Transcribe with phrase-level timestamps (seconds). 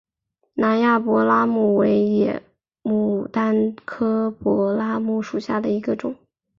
[0.55, 2.41] 南亚柏拉木为野
[2.81, 6.15] 牡丹科柏拉木属下的一个种。